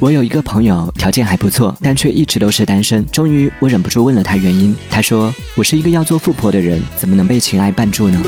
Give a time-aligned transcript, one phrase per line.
[0.00, 4.74] 我有一个朋友条件还不错但却一直都是单身终于我忍不住问了他原因。
[4.88, 8.22] 他说我是一个要做富婆的人怎么能被情爱绊住呢？